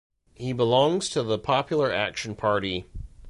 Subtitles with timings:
[0.33, 2.85] He belongs to the Popular Action party.